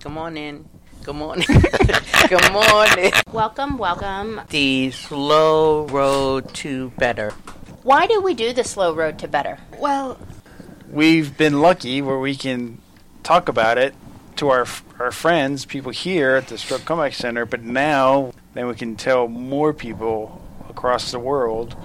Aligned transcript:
Come 0.00 0.16
on 0.18 0.36
in. 0.36 0.66
Good 1.04 1.14
morning. 1.14 1.46
Good 2.28 2.52
morning. 2.52 3.12
Welcome, 3.32 3.78
welcome. 3.78 4.40
The 4.50 4.90
slow 4.90 5.86
road 5.86 6.52
to 6.56 6.90
better. 6.98 7.30
Why 7.82 8.06
do 8.06 8.20
we 8.20 8.34
do 8.34 8.52
the 8.52 8.64
slow 8.64 8.94
road 8.94 9.18
to 9.20 9.28
better? 9.28 9.58
Well, 9.78 10.18
we've 10.90 11.36
been 11.36 11.60
lucky 11.60 12.02
where 12.02 12.18
we 12.18 12.34
can 12.34 12.80
talk 13.22 13.48
about 13.48 13.78
it 13.78 13.94
to 14.36 14.48
our 14.50 14.66
our 14.98 15.10
friends, 15.10 15.64
people 15.64 15.92
here 15.92 16.36
at 16.36 16.48
the 16.48 16.58
Stroke 16.58 16.84
Comeback 16.84 17.14
Center, 17.14 17.46
but 17.46 17.62
now 17.62 18.32
then 18.54 18.66
we 18.66 18.74
can 18.74 18.96
tell 18.96 19.28
more 19.28 19.72
people 19.72 20.40
across 20.68 21.10
the 21.10 21.18
world 21.18 21.76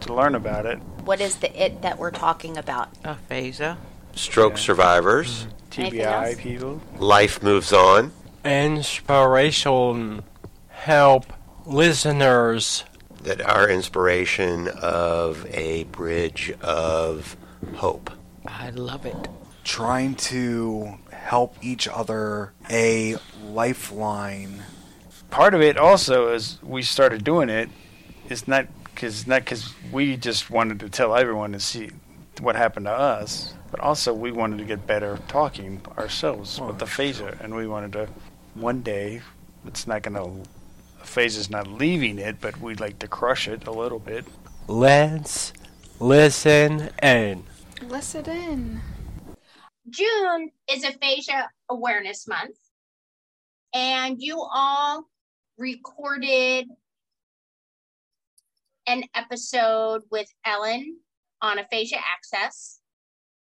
to 0.00 0.14
learn 0.14 0.34
about 0.34 0.66
it. 0.66 0.78
What 1.04 1.20
is 1.20 1.36
the 1.36 1.50
it 1.64 1.82
that 1.82 1.98
we're 1.98 2.10
talking 2.12 2.56
about? 2.56 2.88
Aphasia. 3.04 3.78
Stroke 4.14 4.52
Yeah. 4.54 4.58
survivors. 4.58 5.42
Anything 5.42 5.59
TBI 5.70 6.38
people. 6.38 6.80
Life 6.98 7.42
moves 7.42 7.72
on. 7.72 8.12
inspiration 8.44 10.24
help 10.68 11.32
listeners 11.66 12.84
That 13.22 13.40
our 13.42 13.68
inspiration 13.68 14.68
of 14.68 15.46
a 15.50 15.84
bridge 15.84 16.52
of 16.62 17.36
hope. 17.76 18.10
I 18.46 18.70
love 18.70 19.04
it. 19.06 19.28
trying 19.62 20.14
to 20.16 20.98
help 21.12 21.54
each 21.62 21.86
other 21.86 22.52
a 22.70 23.16
lifeline. 23.44 24.64
Part 25.30 25.54
of 25.54 25.60
it 25.60 25.76
also 25.76 26.32
is 26.32 26.58
we 26.62 26.82
started 26.82 27.22
doing 27.22 27.48
it. 27.48 27.68
It's 28.28 28.48
not 28.48 28.66
because 28.84 29.26
not 29.26 29.44
because 29.44 29.72
we 29.92 30.16
just 30.16 30.50
wanted 30.50 30.80
to 30.80 30.88
tell 30.88 31.14
everyone 31.14 31.52
to 31.52 31.60
see 31.60 31.90
what 32.40 32.56
happened 32.56 32.86
to 32.86 32.92
us, 32.92 33.54
but 33.70 33.80
also 33.80 34.12
we 34.12 34.32
wanted 34.32 34.58
to 34.58 34.64
get 34.64 34.86
better 34.86 35.18
talking 35.28 35.80
ourselves 35.96 36.60
with 36.60 36.78
the 36.78 36.84
aphasia, 36.84 37.36
and 37.40 37.54
we 37.54 37.66
wanted 37.66 37.92
to 37.92 38.08
one 38.54 38.82
day. 38.82 39.22
It's 39.66 39.86
not 39.86 40.02
going 40.02 40.14
to 40.14 40.48
aphasia's 41.02 41.50
not 41.50 41.66
leaving 41.66 42.18
it, 42.18 42.40
but 42.40 42.60
we'd 42.60 42.80
like 42.80 42.98
to 43.00 43.08
crush 43.08 43.48
it 43.48 43.66
a 43.66 43.72
little 43.72 43.98
bit. 43.98 44.24
let's 44.68 45.52
listen 45.98 46.90
in 47.02 47.44
Listen 47.88 48.28
in. 48.28 48.80
June 49.88 50.50
is 50.70 50.84
Aphasia 50.84 51.48
Awareness 51.70 52.28
Month, 52.28 52.56
and 53.74 54.20
you 54.20 54.38
all 54.38 55.04
recorded 55.56 56.68
an 58.86 59.04
episode 59.14 60.02
with 60.10 60.28
Ellen 60.44 60.98
on 61.40 61.58
Aphasia 61.58 61.96
Access, 61.96 62.79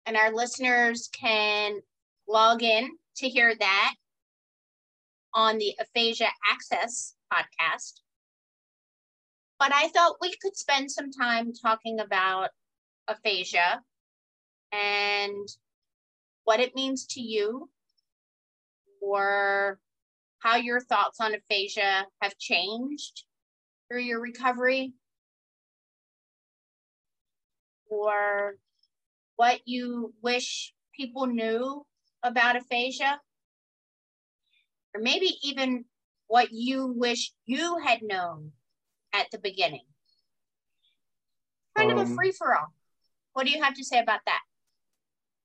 and 0.05 0.17
our 0.17 0.33
listeners 0.33 1.09
can 1.13 1.79
log 2.27 2.63
in 2.63 2.91
to 3.17 3.29
hear 3.29 3.53
that 3.55 3.95
on 5.33 5.57
the 5.57 5.73
Aphasia 5.79 6.27
Access 6.51 7.15
podcast. 7.31 8.01
But 9.59 9.71
I 9.73 9.87
thought 9.89 10.17
we 10.21 10.35
could 10.41 10.55
spend 10.57 10.91
some 10.91 11.11
time 11.11 11.53
talking 11.53 11.99
about 11.99 12.49
aphasia 13.07 13.81
and 14.71 15.47
what 16.43 16.59
it 16.59 16.75
means 16.75 17.05
to 17.07 17.21
you 17.21 17.69
or 19.01 19.79
how 20.39 20.55
your 20.55 20.81
thoughts 20.81 21.19
on 21.19 21.33
aphasia 21.33 22.05
have 22.21 22.37
changed 22.37 23.23
through 23.89 24.01
your 24.01 24.19
recovery 24.19 24.93
or 27.89 28.55
what 29.43 29.59
you 29.65 30.13
wish 30.21 30.73
people 30.95 31.25
knew 31.27 31.85
about 32.23 32.55
aphasia? 32.55 33.19
Or 34.95 35.01
maybe 35.01 35.37
even 35.43 35.83
what 36.27 36.53
you 36.53 36.87
wish 36.87 37.33
you 37.45 37.77
had 37.85 37.99
known 38.01 38.53
at 39.11 39.27
the 39.31 39.39
beginning. 39.39 39.85
Kind 41.75 41.91
of 41.91 41.97
a 41.97 42.01
Um, 42.01 42.15
free-for-all. 42.15 42.73
What 43.33 43.45
do 43.45 43.51
you 43.51 43.61
have 43.61 43.73
to 43.73 43.83
say 43.83 43.99
about 43.99 44.21
that? 44.29 44.43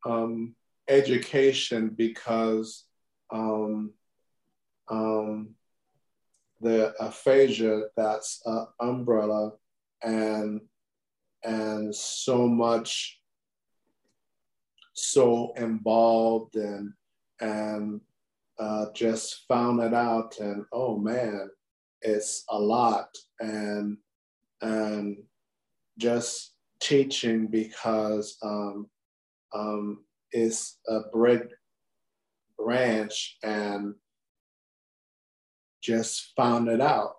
Um, 0.07 0.55
education 0.87 1.89
because 1.89 2.85
um, 3.31 3.95
um, 4.87 5.57
the 6.61 6.95
aphasia 7.01 7.75
that's 7.97 8.43
an 8.45 8.67
umbrella 8.79 9.53
and 10.03 10.61
and 11.43 11.93
so 11.95 12.47
much 12.47 13.19
so 14.99 15.53
involved 15.57 16.57
and 16.57 16.93
and 17.41 18.01
uh, 18.59 18.87
just 18.93 19.45
found 19.47 19.81
it 19.81 19.95
out 19.95 20.39
and 20.41 20.65
oh 20.73 20.99
man 20.99 21.49
it's 22.03 22.45
a 22.51 22.59
lot 22.59 23.09
and 23.41 23.97
and 24.61 25.17
just 25.99 26.55
teaching 26.81 27.47
because 27.47 28.37
um, 28.43 28.89
um, 29.53 30.05
is 30.33 30.77
a 30.89 31.01
brick 31.13 31.49
branch 32.59 33.39
and 33.43 33.95
just 35.83 36.33
found 36.37 36.69
it 36.69 36.81
out. 36.81 37.17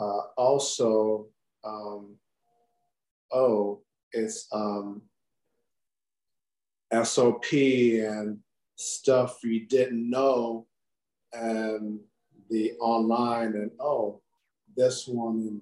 Uh, 0.00 0.22
also, 0.36 1.26
um, 1.64 2.16
oh, 3.32 3.80
it's 4.12 4.48
um, 4.52 5.02
SOP 7.04 7.52
and 7.52 8.38
stuff 8.76 9.38
you 9.42 9.66
didn't 9.66 10.08
know, 10.08 10.66
and 11.32 12.00
the 12.50 12.72
online 12.80 13.54
and 13.54 13.70
oh, 13.80 14.20
this 14.76 15.06
one 15.06 15.60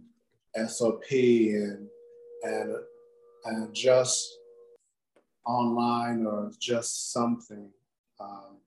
SOP 0.67 1.11
and 1.11 1.87
and 2.43 2.75
and 3.45 3.75
just 3.75 4.39
online 5.47 6.27
or 6.27 6.51
just 6.59 7.13
something. 7.13 7.71
Um, 8.21 8.59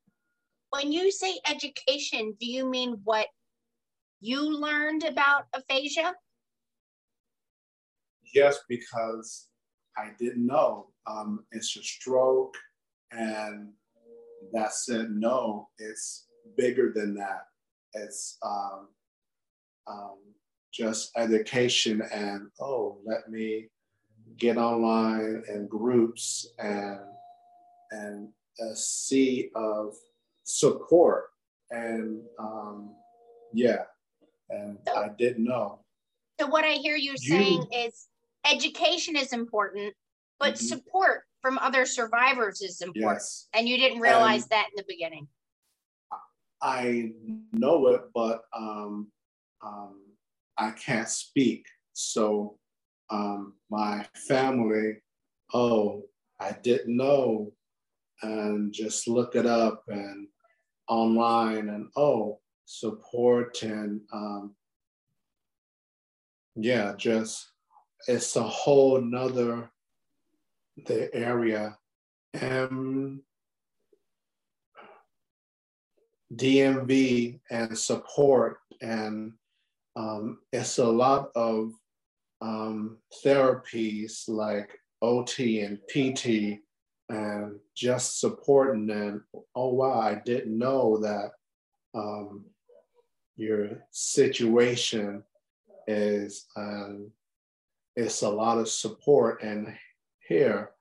when 0.71 0.91
you 0.91 1.11
say 1.11 1.39
education, 1.47 2.35
do 2.39 2.47
you 2.47 2.67
mean 2.67 2.99
what 3.03 3.27
you 4.19 4.41
learned 4.41 5.03
about 5.03 5.45
aphasia? 5.53 6.13
yes, 8.33 8.59
because 8.67 9.47
I 9.97 10.11
didn't 10.19 10.45
know 10.45 10.87
um, 11.05 11.45
it's 11.51 11.75
a 11.77 11.83
stroke, 11.83 12.55
and 13.11 13.69
that's 14.51 14.89
it. 14.89 15.09
No, 15.11 15.69
it's 15.77 16.27
bigger 16.57 16.91
than 16.95 17.15
that. 17.15 17.47
It's 17.93 18.37
um, 18.41 18.87
um, 19.87 20.17
just 20.73 21.11
education, 21.17 22.01
and 22.13 22.49
oh, 22.59 22.97
let 23.05 23.29
me 23.29 23.67
get 24.37 24.57
online 24.57 25.43
and 25.47 25.69
groups 25.69 26.47
and 26.57 26.99
and 27.91 28.29
a 28.59 28.75
sea 28.75 29.49
of 29.55 29.93
support 30.43 31.25
and 31.69 32.21
um, 32.39 32.95
yeah, 33.53 33.83
and 34.49 34.77
I 34.95 35.09
didn't 35.17 35.43
know. 35.43 35.79
So, 36.39 36.47
what 36.47 36.63
I 36.65 36.73
hear 36.73 36.95
You- 36.95 37.17
saying 37.17 37.67
is 37.71 38.07
education 38.45 39.15
is 39.15 39.33
important, 39.33 39.95
but 40.39 40.53
Mhm. 40.55 40.57
support 40.57 41.23
from 41.41 41.57
other 41.59 41.85
survivors 41.85 42.61
is 42.61 42.81
important. 42.81 43.21
Yes. 43.21 43.47
And 43.53 43.67
you 43.67 43.77
didn't 43.77 43.99
realize 43.99 44.43
And- 44.43 44.51
that 44.51 44.69
in 44.69 44.75
the 44.77 44.85
beginning. 44.87 45.27
I 46.61 47.13
know 47.51 47.87
it, 47.87 48.03
but 48.13 48.45
um, 48.53 49.11
um, 49.61 50.15
I 50.57 50.71
can't 50.71 51.09
speak. 51.09 51.67
So 51.91 52.57
um, 53.09 53.59
my 53.69 54.07
family, 54.15 55.01
oh, 55.53 56.07
I 56.39 56.53
didn't 56.53 56.95
know, 56.95 57.53
and 58.21 58.71
just 58.73 59.07
look 59.09 59.35
it 59.35 59.45
up 59.45 59.83
and 59.89 60.29
online 60.87 61.67
and 61.69 61.89
oh, 61.97 62.39
support 62.65 63.61
and 63.63 64.01
um, 64.13 64.55
yeah, 66.55 66.93
just 66.95 67.51
it's 68.07 68.35
a 68.35 68.43
whole 68.43 68.99
nother 69.01 69.71
the 70.85 71.13
area. 71.13 71.77
And 72.33 73.21
DMV 76.33 77.39
and 77.51 77.77
support, 77.77 78.57
and 78.81 79.33
um, 79.95 80.39
it's 80.51 80.79
a 80.79 80.85
lot 80.85 81.29
of 81.35 81.71
um, 82.41 82.97
therapies 83.23 84.27
like 84.27 84.79
OT 85.01 85.61
and 85.61 85.77
PT, 85.87 86.59
and 87.09 87.59
just 87.75 88.19
supporting 88.19 88.87
them. 88.87 89.25
Oh 89.55 89.73
wow, 89.73 89.99
I 89.99 90.15
didn't 90.25 90.57
know 90.57 90.97
that 90.97 91.31
um, 91.93 92.45
your 93.35 93.83
situation 93.91 95.23
is 95.87 96.47
um, 96.55 97.11
it's 97.95 98.21
a 98.21 98.29
lot 98.29 98.57
of 98.57 98.69
support, 98.69 99.43
and 99.43 99.75
here, 100.27 100.71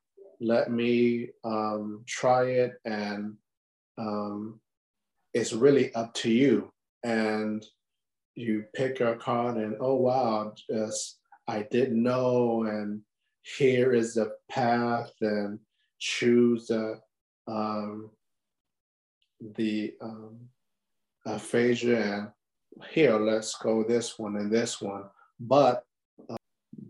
let 0.41 0.71
me 0.71 1.29
um, 1.45 2.03
try 2.07 2.45
it 2.45 2.75
and 2.85 3.37
um, 3.99 4.61
it's 5.35 5.53
really 5.53 5.95
up 5.95 6.13
to 6.15 6.31
you. 6.31 6.73
And 7.05 7.65
you 8.35 8.65
pick 8.75 8.99
your 8.99 9.17
card 9.17 9.57
and 9.57 9.77
oh 9.81 9.97
wow, 9.97 10.55
just 10.71 11.19
I 11.49 11.67
didn't 11.71 12.03
know, 12.03 12.65
and 12.65 13.03
here 13.43 13.93
is 13.93 14.15
the 14.15 14.33
path, 14.49 15.13
and 15.21 15.59
choose 15.99 16.67
the 16.67 17.01
um, 17.49 18.11
the 19.57 19.95
um, 20.01 20.39
aphasia, 21.27 22.03
and 22.03 22.29
here 22.93 23.19
let's 23.19 23.57
go 23.57 23.85
this 23.85 24.19
one 24.19 24.37
and 24.37 24.51
this 24.51 24.81
one. 24.81 25.05
But 25.41 25.85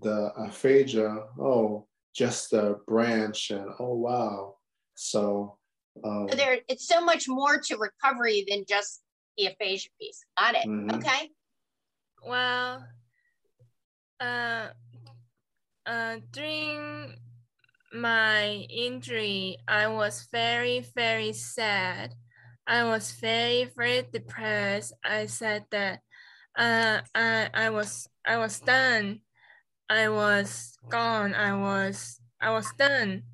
the 0.02 0.32
aphasia, 0.36 1.26
oh, 1.38 1.86
just 2.14 2.52
a 2.52 2.76
branch, 2.86 3.50
and 3.50 3.68
oh 3.78 3.94
wow, 3.94 4.56
so. 4.94 5.58
Um, 6.04 6.28
So 6.30 6.36
there, 6.36 6.58
it's 6.68 6.86
so 6.88 7.00
much 7.04 7.28
more 7.28 7.58
to 7.58 7.76
recovery 7.76 8.44
than 8.48 8.64
just 8.68 9.02
the 9.36 9.46
aphasia 9.46 9.88
piece. 10.00 10.24
Got 10.38 10.54
it. 10.56 10.66
Mhm. 10.66 10.96
Okay. 10.96 11.30
Well, 12.26 12.86
uh, 14.20 14.68
uh, 15.86 16.16
during 16.30 17.16
my 17.92 18.66
injury, 18.70 19.58
I 19.68 19.88
was 19.88 20.28
very, 20.32 20.80
very 20.94 21.32
sad. 21.32 22.14
I 22.66 22.84
was 22.84 23.10
very, 23.12 23.70
very 23.76 24.06
depressed. 24.12 24.94
I 25.04 25.26
said 25.26 25.66
that 25.72 26.00
uh, 26.56 27.00
I, 27.14 27.50
I 27.52 27.70
was, 27.70 28.08
I 28.24 28.36
was 28.38 28.60
done. 28.60 29.20
I 29.92 30.08
was 30.08 30.78
gone. 30.88 31.34
I 31.34 31.54
was, 31.54 32.18
I 32.40 32.50
was 32.50 32.72
done. 32.78 33.24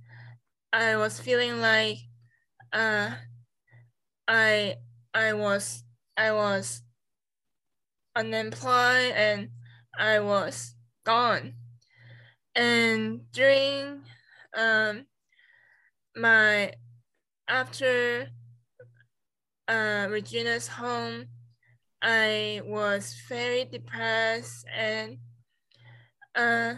I 0.72 0.96
was 0.96 1.20
feeling 1.20 1.60
like, 1.60 1.98
uh, 2.72 3.12
I, 4.26 4.74
I 5.14 5.34
was, 5.34 5.84
I 6.16 6.32
was 6.32 6.82
unemployed 8.16 9.12
and 9.14 9.50
I 9.96 10.18
was 10.18 10.74
gone. 11.04 11.54
And 12.56 13.30
during 13.30 14.02
um, 14.56 15.06
my 16.16 16.72
after 17.46 18.30
uh, 19.68 20.08
Regina's 20.10 20.66
home, 20.66 21.26
I 22.02 22.62
was 22.64 23.14
very 23.28 23.64
depressed 23.64 24.66
and 24.76 25.18
uh, 26.38 26.76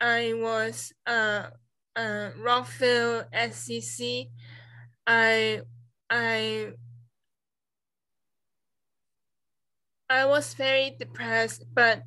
I 0.00 0.34
was 0.36 0.92
uh, 1.06 1.50
uh, 1.96 2.30
Rockville 2.38 3.26
SCC. 3.32 4.30
I 5.08 5.62
I 6.10 6.72
I 10.10 10.24
was 10.26 10.54
very 10.54 10.96
depressed, 10.98 11.64
but 11.74 12.02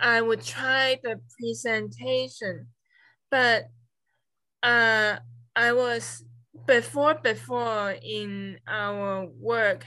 I 0.00 0.20
would 0.22 0.42
try 0.42 0.98
the 1.02 1.20
presentation. 1.38 2.68
But 3.30 3.66
uh, 4.62 5.18
I 5.56 5.72
was 5.72 6.24
before 6.66 7.14
before 7.16 7.92
in 8.02 8.60
our 8.66 9.26
work, 9.26 9.86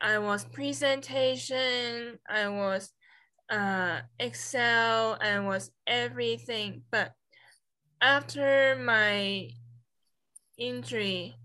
I 0.00 0.18
was 0.18 0.44
presentation, 0.44 2.18
I 2.28 2.48
was 2.48 2.92
uh, 3.50 4.00
Excel, 4.18 5.18
and 5.20 5.46
was 5.46 5.70
everything. 5.86 6.82
But 6.90 7.14
after 8.00 8.76
my 8.80 9.50
injury, 10.58 11.36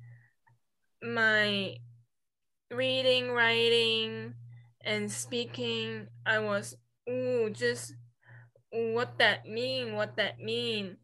my 1.01 1.77
reading, 2.71 3.31
writing, 3.31 4.33
and 4.83 5.12
speaking, 5.12 6.07
I 6.25 6.39
was 6.39 6.75
ooh, 7.09 7.50
just 7.51 7.94
what 8.71 9.18
that 9.19 9.45
mean, 9.45 9.95
what 9.95 10.15
that 10.18 10.39
mean. 10.39 10.98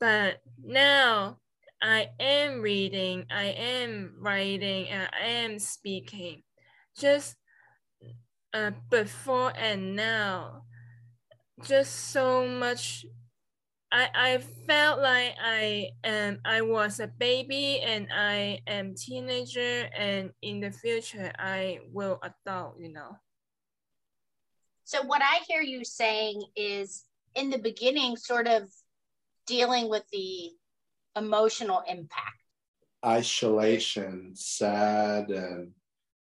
But 0.00 0.40
now 0.62 1.38
I 1.82 2.10
am 2.20 2.60
reading, 2.60 3.26
I 3.30 3.46
am 3.46 4.14
writing, 4.20 4.88
and 4.88 5.08
I 5.12 5.26
am 5.26 5.58
speaking. 5.58 6.42
Just 6.96 7.36
uh, 8.54 8.72
before 8.90 9.52
and 9.56 9.96
now, 9.96 10.64
just 11.64 11.94
so 12.12 12.46
much. 12.46 13.06
I, 13.90 14.08
I 14.14 14.38
felt 14.66 15.00
like 15.00 15.34
I 15.42 15.90
am 16.04 16.40
I 16.44 16.60
was 16.60 17.00
a 17.00 17.06
baby 17.08 17.80
and 17.80 18.08
I 18.12 18.60
am 18.66 18.94
teenager 18.94 19.88
and 19.96 20.30
in 20.42 20.60
the 20.60 20.70
future 20.70 21.32
I 21.38 21.80
will 21.90 22.20
adult, 22.22 22.76
you 22.78 22.92
know. 22.92 23.16
So 24.84 25.02
what 25.02 25.22
I 25.22 25.40
hear 25.48 25.62
you 25.62 25.84
saying 25.84 26.42
is 26.56 27.04
in 27.34 27.50
the 27.50 27.58
beginning, 27.58 28.16
sort 28.16 28.46
of 28.46 28.70
dealing 29.46 29.88
with 29.88 30.04
the 30.12 30.50
emotional 31.16 31.82
impact. 31.88 32.36
isolation, 33.04 34.32
sad, 34.34 35.30
and 35.30 35.72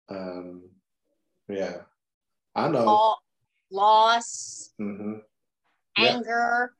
um, 0.08 0.70
yeah, 1.48 1.82
I 2.54 2.68
know. 2.68 2.84
Lo- 2.84 3.14
loss, 3.70 4.72
hmm 4.78 5.14
Yeah. 5.98 6.16
anger, 6.16 6.74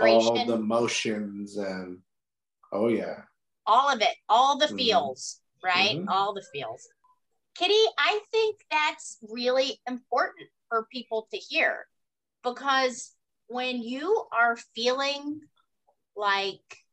All 0.00 0.34
the 0.46 0.54
emotions 0.54 1.56
and 1.58 2.00
oh 2.72 2.88
yeah, 2.88 3.22
all 3.66 3.90
of 3.90 4.00
it, 4.00 4.16
all 4.28 4.56
the 4.58 4.66
Mhm. 4.66 4.76
feels, 4.78 5.40
right? 5.62 5.96
Mhm. 5.96 6.08
All 6.08 6.32
the 6.32 6.42
feels. 6.52 6.88
Kitty, 7.54 7.84
I 7.98 8.20
think 8.30 8.64
that's 8.70 9.18
really 9.22 9.80
important 9.86 10.48
for 10.68 10.86
people 10.86 11.28
to 11.32 11.36
hear 11.36 11.86
because 12.42 13.14
when 13.48 13.82
you 13.82 14.26
are 14.32 14.56
feeling 14.74 15.40
like 16.16 16.84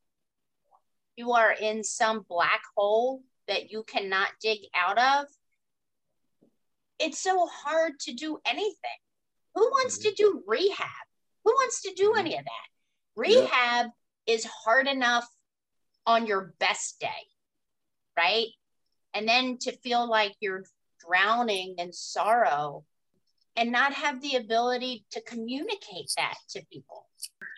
you 1.15 1.31
are 1.31 1.51
in 1.51 1.83
some 1.83 2.25
black 2.27 2.61
hole 2.75 3.23
that 3.47 3.71
you 3.71 3.83
cannot 3.83 4.29
dig 4.41 4.59
out 4.73 4.97
of, 4.97 5.27
it's 6.99 7.19
so 7.19 7.47
hard 7.47 7.99
to 8.01 8.13
do 8.13 8.39
anything. 8.45 8.99
Who 9.55 9.63
wants 9.69 9.99
to 9.99 10.09
mm-hmm. 10.09 10.15
do 10.15 10.43
rehab? 10.47 11.05
Who 11.43 11.51
wants 11.51 11.81
to 11.83 11.93
do 11.95 12.09
mm-hmm. 12.09 12.19
any 12.19 12.37
of 12.37 12.43
that? 12.43 12.67
Rehab 13.15 13.87
is 14.27 14.45
hard 14.45 14.87
enough 14.87 15.27
on 16.05 16.27
your 16.27 16.53
best 16.59 16.99
day, 16.99 17.07
right? 18.17 18.47
And 19.13 19.27
then 19.27 19.57
to 19.61 19.71
feel 19.77 20.09
like 20.09 20.35
you're 20.39 20.65
drowning 21.07 21.75
in 21.77 21.93
sorrow 21.93 22.83
and 23.55 23.71
not 23.71 23.93
have 23.93 24.21
the 24.21 24.35
ability 24.35 25.05
to 25.11 25.21
communicate 25.21 26.11
that 26.17 26.35
to 26.49 26.65
people. 26.71 27.07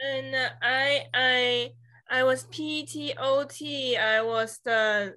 And 0.06 0.36
I 0.62 1.08
I 1.14 1.72
I 2.10 2.24
was 2.24 2.46
PTOT. 2.46 4.00
I 4.00 4.22
was 4.22 4.60
the 4.64 5.16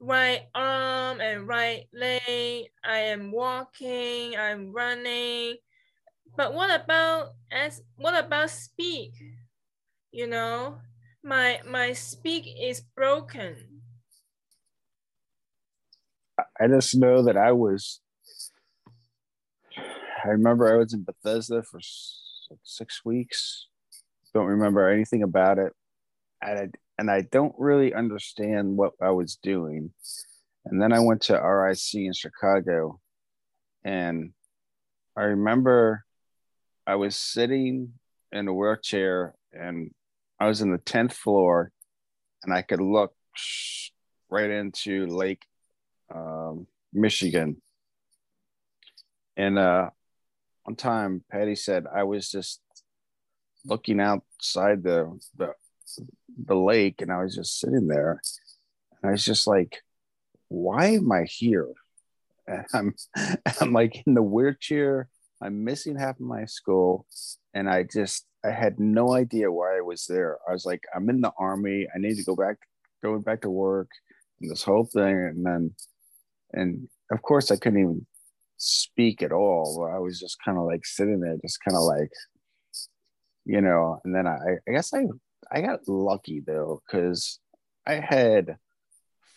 right 0.00 0.48
arm 0.54 1.20
and 1.20 1.46
right 1.46 1.88
leg. 1.92 2.70
I 2.84 2.98
am 3.14 3.32
walking. 3.32 4.36
I'm 4.36 4.72
running. 4.72 5.56
But 6.36 6.54
what 6.54 6.70
about 6.80 7.34
as 7.52 7.82
what 7.96 8.16
about 8.22 8.50
speak? 8.50 9.14
You 10.12 10.28
know, 10.28 10.80
my 11.24 11.62
my 11.66 11.92
speak 11.94 12.46
is 12.46 12.80
broken. 12.80 13.82
I 16.60 16.68
just 16.68 16.94
know 16.96 17.22
that 17.22 17.36
I 17.36 17.52
was. 17.52 18.00
I 20.24 20.28
remember 20.28 20.72
I 20.72 20.76
was 20.76 20.92
in 20.92 21.04
Bethesda 21.04 21.62
for 21.62 21.80
six 22.62 23.04
weeks. 23.04 23.68
Don't 24.34 24.46
remember 24.46 24.88
anything 24.88 25.22
about 25.22 25.58
it, 25.58 25.72
I, 26.42 26.68
and 27.00 27.10
I 27.10 27.22
don't 27.22 27.54
really 27.56 27.94
understand 27.94 28.76
what 28.76 28.92
I 29.00 29.08
was 29.08 29.36
doing. 29.36 29.90
And 30.66 30.82
then 30.82 30.92
I 30.92 31.00
went 31.00 31.22
to 31.22 31.40
RIC 31.40 31.94
in 31.94 32.12
Chicago, 32.12 33.00
and 33.82 34.34
I 35.16 35.22
remember 35.22 36.04
I 36.86 36.96
was 36.96 37.16
sitting 37.16 37.94
in 38.32 38.48
a 38.48 38.52
wheelchair, 38.52 39.34
and 39.50 39.92
I 40.38 40.46
was 40.46 40.60
in 40.60 40.72
the 40.72 40.78
tenth 40.78 41.14
floor, 41.14 41.72
and 42.42 42.52
I 42.52 42.60
could 42.60 42.82
look 42.82 43.14
right 44.28 44.50
into 44.50 45.06
Lake 45.06 45.46
um, 46.14 46.66
Michigan. 46.92 47.62
And 49.38 49.58
uh, 49.58 49.88
one 50.64 50.76
time, 50.76 51.24
Patty 51.32 51.56
said 51.56 51.86
I 51.90 52.02
was 52.02 52.30
just 52.30 52.60
looking 53.64 54.00
outside 54.00 54.82
the, 54.82 55.18
the 55.38 55.54
the 56.46 56.54
lake, 56.54 57.00
and 57.00 57.12
I 57.12 57.22
was 57.22 57.34
just 57.34 57.58
sitting 57.60 57.86
there, 57.86 58.20
and 59.02 59.08
I 59.08 59.12
was 59.12 59.24
just 59.24 59.46
like, 59.46 59.82
"Why 60.48 60.86
am 60.86 61.10
I 61.12 61.24
here?" 61.24 61.68
And 62.46 62.66
I'm 62.74 62.94
I'm 63.60 63.72
like 63.72 64.02
in 64.06 64.14
the 64.14 64.22
wheelchair. 64.22 65.08
I'm 65.42 65.64
missing 65.64 65.96
half 65.96 66.16
of 66.16 66.26
my 66.26 66.46
skull, 66.46 67.06
and 67.54 67.70
I 67.70 67.84
just 67.84 68.26
I 68.44 68.50
had 68.50 68.80
no 68.80 69.14
idea 69.14 69.52
why 69.52 69.76
I 69.76 69.82
was 69.82 70.06
there. 70.06 70.38
I 70.48 70.52
was 70.52 70.64
like, 70.66 70.82
I'm 70.94 71.08
in 71.10 71.20
the 71.20 71.32
army. 71.38 71.86
I 71.94 71.98
need 71.98 72.16
to 72.16 72.24
go 72.24 72.34
back, 72.34 72.56
going 73.02 73.22
back 73.22 73.42
to 73.42 73.50
work. 73.50 73.90
And 74.40 74.50
this 74.50 74.62
whole 74.62 74.84
thing, 74.84 75.16
and 75.16 75.44
then 75.46 75.74
and 76.52 76.88
of 77.10 77.22
course 77.22 77.50
I 77.50 77.56
couldn't 77.56 77.80
even 77.80 78.06
speak 78.56 79.22
at 79.22 79.32
all. 79.32 79.88
I 79.92 79.98
was 79.98 80.20
just 80.20 80.38
kind 80.44 80.58
of 80.58 80.64
like 80.64 80.84
sitting 80.86 81.20
there, 81.20 81.36
just 81.42 81.60
kind 81.64 81.76
of 81.76 81.82
like, 81.82 82.10
you 83.44 83.60
know. 83.60 84.00
And 84.04 84.14
then 84.14 84.26
I, 84.26 84.36
I 84.68 84.72
guess 84.72 84.92
I, 84.94 85.04
I 85.50 85.60
got 85.60 85.88
lucky 85.88 86.40
though, 86.40 86.82
because 86.86 87.40
I 87.86 87.94
had 87.94 88.56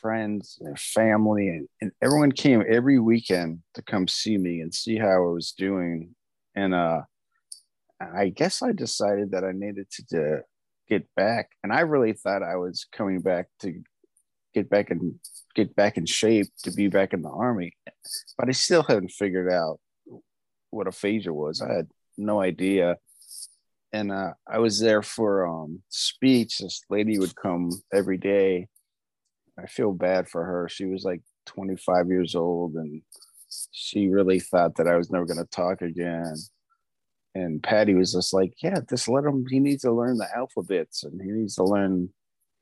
friends 0.02 0.58
and 0.62 0.78
family, 0.78 1.48
and, 1.48 1.68
and 1.82 1.92
everyone 2.02 2.32
came 2.32 2.64
every 2.68 3.00
weekend 3.00 3.60
to 3.74 3.82
come 3.82 4.08
see 4.08 4.38
me 4.38 4.60
and 4.60 4.74
see 4.74 4.98
how 4.98 5.08
I 5.08 5.32
was 5.32 5.54
doing. 5.58 6.14
And 6.56 6.74
uh, 6.74 7.02
I 8.00 8.30
guess 8.30 8.62
I 8.62 8.74
decided 8.74 9.32
that 9.32 9.44
I 9.44 9.54
needed 9.54 9.90
to, 9.92 10.06
to 10.12 10.42
get 10.90 11.08
back, 11.16 11.50
and 11.64 11.72
I 11.72 11.82
really 11.82 12.14
thought 12.14 12.44
I 12.44 12.58
was 12.58 12.86
coming 12.92 13.22
back 13.22 13.48
to 13.62 13.82
get 14.54 14.70
back 14.70 14.92
and 14.92 15.16
get 15.56 15.76
back 15.76 15.98
in 15.98 16.06
shape 16.06 16.48
to 16.64 16.72
be 16.72 16.88
back 16.88 17.14
in 17.14 17.22
the 17.22 17.30
army. 17.30 17.74
But 18.38 18.50
I 18.50 18.52
still 18.52 18.84
hadn't 18.84 19.12
figured 19.12 19.52
out 19.52 19.80
what 20.70 20.88
aphasia 20.88 21.34
was. 21.34 21.62
I 21.62 21.74
had 21.74 21.88
no 22.18 22.42
idea. 22.42 22.98
And 23.94 24.12
uh, 24.12 24.34
I 24.48 24.58
was 24.60 24.80
there 24.80 25.04
for 25.04 25.48
um, 25.48 25.82
speech. 25.90 26.58
This 26.58 26.82
lady 26.90 27.20
would 27.20 27.36
come 27.36 27.72
every 27.94 28.18
day. 28.18 28.68
I 29.58 29.68
feel 29.68 29.94
bad 29.94 30.28
for 30.28 30.44
her. 30.44 30.68
She 30.68 30.86
was 30.86 31.04
like 31.04 31.22
25 31.46 32.08
years 32.08 32.36
old 32.36 32.74
and 32.74 33.04
she 33.72 34.08
really 34.08 34.40
thought 34.40 34.76
that 34.76 34.88
I 34.88 34.98
was 34.98 35.12
never 35.12 35.26
going 35.26 35.38
to 35.38 35.46
talk 35.46 35.84
again. 35.84 36.36
And 37.36 37.62
Patty 37.62 37.94
was 37.94 38.14
just 38.14 38.34
like, 38.34 38.54
yeah, 38.64 38.80
just 38.90 39.08
let 39.08 39.26
him, 39.26 39.46
he 39.48 39.60
needs 39.60 39.84
to 39.84 39.92
learn 39.92 40.18
the 40.18 40.28
alphabets 40.36 41.04
and 41.04 41.22
he 41.22 41.32
needs 41.32 41.56
to 41.56 41.64
learn 41.64 42.10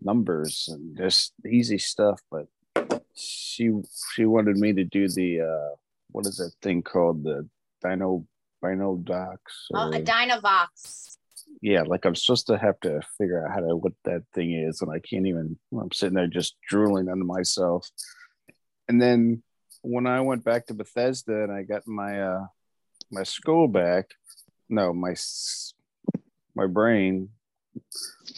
numbers 0.01 0.67
and 0.71 0.97
just 0.97 1.33
easy 1.49 1.77
stuff. 1.77 2.19
But 2.29 2.47
she 3.15 3.71
she 4.13 4.25
wanted 4.25 4.57
me 4.57 4.73
to 4.73 4.83
do 4.83 5.07
the 5.07 5.41
uh 5.41 5.75
what 6.11 6.25
is 6.25 6.37
that 6.37 6.53
thing 6.61 6.81
called 6.81 7.23
the 7.23 7.47
Dino 7.83 8.25
Dino 8.63 8.97
Docs? 8.97 9.67
Oh, 9.73 9.91
a 9.91 10.01
Dynavox. 10.01 11.17
Yeah, 11.61 11.83
like 11.83 12.05
I'm 12.05 12.15
supposed 12.15 12.47
to 12.47 12.57
have 12.57 12.79
to 12.81 13.01
figure 13.17 13.45
out 13.45 13.53
how 13.53 13.59
to 13.59 13.75
what 13.75 13.93
that 14.05 14.23
thing 14.33 14.53
is, 14.53 14.81
and 14.81 14.91
I 14.91 14.99
can't 14.99 15.27
even. 15.27 15.57
I'm 15.73 15.91
sitting 15.91 16.15
there 16.15 16.27
just 16.27 16.55
drooling 16.67 17.09
under 17.09 17.25
myself. 17.25 17.89
And 18.87 19.01
then 19.01 19.43
when 19.81 20.07
I 20.07 20.21
went 20.21 20.43
back 20.43 20.67
to 20.67 20.73
Bethesda 20.73 21.43
and 21.43 21.51
I 21.51 21.63
got 21.63 21.87
my 21.87 22.21
uh 22.21 22.45
my 23.11 23.23
skull 23.23 23.67
back, 23.67 24.09
no, 24.69 24.93
my 24.93 25.15
my 26.55 26.67
brain, 26.67 27.29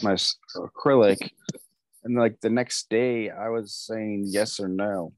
my 0.02 0.14
acrylic, 0.56 1.30
and 2.04 2.16
like 2.16 2.40
the 2.40 2.50
next 2.50 2.88
day 2.88 3.30
i 3.30 3.48
was 3.48 3.74
saying 3.74 4.24
yes 4.26 4.60
or 4.60 4.68
no 4.68 5.12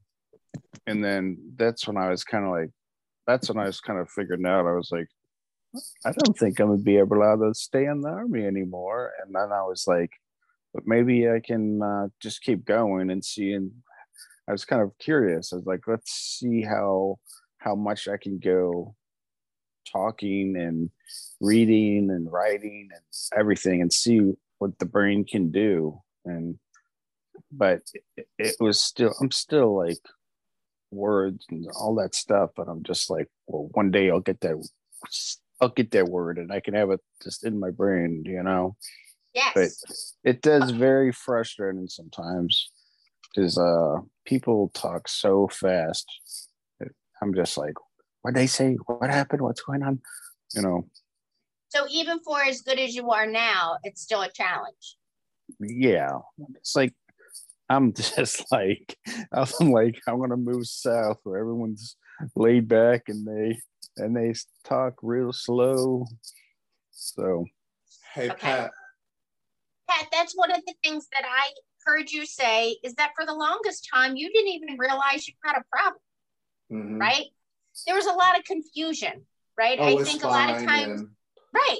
and 0.87 1.03
then 1.03 1.37
that's 1.55 1.85
when 1.85 1.97
i 1.97 2.09
was 2.09 2.23
kind 2.23 2.45
of 2.45 2.51
like 2.51 2.71
that's 3.27 3.49
when 3.49 3.59
i 3.59 3.65
was 3.65 3.79
kind 3.79 3.99
of 3.99 4.09
figuring 4.09 4.45
out 4.45 4.65
i 4.65 4.71
was 4.71 4.89
like 4.91 5.07
i 6.05 6.11
don't 6.11 6.37
think 6.37 6.59
i'm 6.59 6.67
gonna 6.67 6.81
be 6.81 6.97
able 6.97 7.17
to 7.17 7.53
stay 7.53 7.85
in 7.85 8.01
the 8.01 8.09
army 8.09 8.45
anymore. 8.45 9.11
And 9.23 9.33
then 9.33 9.51
i 9.51 9.61
was 9.63 9.85
like 9.87 10.11
but 10.73 10.83
maybe 10.85 11.29
i 11.29 11.39
can 11.39 11.81
uh, 11.81 12.07
just 12.21 12.41
keep 12.43 12.65
going 12.65 13.09
and 13.09 13.23
see. 13.23 13.53
And 13.53 13.71
i 14.47 14.51
was 14.51 14.65
kind 14.65 14.81
of 14.81 14.97
curious. 14.99 15.53
I 15.53 15.57
was 15.57 15.65
like 15.65 15.87
let's 15.87 16.11
see 16.11 16.61
how 16.61 17.19
how 17.59 17.75
much 17.75 18.07
i 18.07 18.17
can 18.17 18.39
go 18.39 18.95
talking 19.91 20.57
and 20.57 20.89
reading 21.39 22.09
and 22.09 22.31
writing 22.31 22.89
and 22.91 23.39
everything 23.39 23.81
and 23.81 23.91
see 23.91 24.33
what 24.59 24.77
the 24.79 24.85
brain 24.85 25.23
can 25.23 25.51
do. 25.51 26.01
And 26.25 26.59
but 27.51 27.81
it, 28.15 28.27
it 28.37 28.55
was 28.59 28.81
still 28.81 29.13
i'm 29.21 29.31
still 29.31 29.75
like 29.75 29.99
words 30.91 31.45
and 31.49 31.67
all 31.79 31.95
that 31.95 32.15
stuff 32.15 32.49
but 32.55 32.67
i'm 32.67 32.83
just 32.83 33.09
like 33.09 33.27
well 33.47 33.69
one 33.73 33.91
day 33.91 34.09
i'll 34.09 34.19
get 34.19 34.39
that 34.41 34.55
i'll 35.61 35.69
get 35.69 35.91
that 35.91 36.07
word 36.07 36.37
and 36.37 36.51
i 36.51 36.59
can 36.59 36.73
have 36.73 36.89
it 36.89 36.99
just 37.23 37.45
in 37.45 37.59
my 37.59 37.71
brain 37.71 38.23
you 38.25 38.43
know? 38.43 38.75
Yes. 39.33 39.51
but 39.53 40.29
it 40.29 40.41
does 40.41 40.71
very 40.71 41.11
frustrating 41.11 41.87
sometimes 41.87 42.71
because 43.35 43.57
uh 43.57 43.97
people 44.25 44.71
talk 44.73 45.07
so 45.07 45.47
fast 45.47 46.05
i'm 47.21 47.33
just 47.33 47.57
like 47.57 47.75
what 48.27 48.35
they 48.35 48.47
say? 48.47 48.75
What 48.87 49.09
happened? 49.09 49.41
What's 49.41 49.61
going 49.61 49.83
on? 49.83 50.01
You 50.53 50.61
know? 50.61 50.87
So 51.69 51.85
even 51.89 52.19
for 52.19 52.41
as 52.43 52.59
good 52.59 52.77
as 52.77 52.93
you 52.93 53.09
are 53.11 53.25
now 53.25 53.77
it's 53.83 54.01
still 54.01 54.21
a 54.21 54.29
challenge. 54.29 54.97
Yeah. 55.61 56.19
It's 56.55 56.75
like 56.75 56.93
I'm 57.69 57.93
just 58.15 58.43
like 58.51 58.97
I'm 59.31 59.71
like 59.71 59.95
I 60.09 60.11
want 60.11 60.33
to 60.33 60.37
move 60.37 60.67
south 60.67 61.19
where 61.23 61.39
everyone's 61.39 61.95
laid 62.35 62.67
back 62.67 63.03
and 63.07 63.25
they 63.25 63.59
and 63.97 64.15
they 64.15 64.33
talk 64.63 64.95
real 65.01 65.33
slow. 65.33 66.05
So 66.91 67.45
hey 68.13 68.29
Okay. 68.31 68.37
Pat, 68.39 68.71
Pat, 69.89 70.07
that's 70.11 70.35
one 70.35 70.51
of 70.51 70.61
the 70.65 70.73
things 70.83 71.07
that 71.11 71.25
I 71.27 71.49
heard 71.85 72.11
you 72.11 72.25
say 72.25 72.77
is 72.83 72.95
that 72.95 73.11
for 73.15 73.25
the 73.25 73.33
longest 73.33 73.87
time 73.93 74.15
you 74.15 74.31
didn't 74.31 74.49
even 74.49 74.77
realize 74.77 75.27
you 75.27 75.33
had 75.43 75.57
a 75.57 75.63
problem, 75.71 76.01
Mhm. 76.71 76.99
right? 76.99 77.25
There 77.85 77.95
was 77.95 78.05
a 78.07 78.13
lot 78.13 78.37
of 78.37 78.43
confusion, 78.45 79.25
right? 79.57 79.79
Oh, 79.79 79.85
I 79.85 79.91
it's 80.01 80.09
think 80.09 80.23
a 80.23 80.27
lot 80.27 80.49
of 80.49 80.65
times, 80.65 81.01
and- 81.01 81.15
right? 81.53 81.79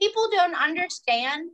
People 0.00 0.28
don't 0.30 0.54
understand 0.54 1.50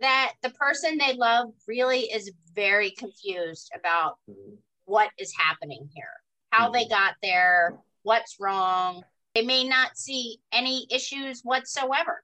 that 0.00 0.34
the 0.42 0.50
person 0.50 0.98
they 0.98 1.12
love 1.14 1.54
really 1.68 2.10
is 2.10 2.32
very 2.52 2.90
confused 2.92 3.70
about 3.74 4.18
Mhm. 4.28 4.58
what 4.86 5.10
is 5.18 5.32
happening 5.36 5.88
here, 5.94 6.12
how 6.50 6.70
they 6.70 6.86
got 6.88 7.14
there, 7.22 7.78
what's 8.02 8.40
wrong. 8.40 9.04
They 9.34 9.42
may 9.42 9.64
not 9.64 9.96
see 9.98 10.38
any 10.52 10.86
issues 10.90 11.40
whatsoever. 11.42 12.22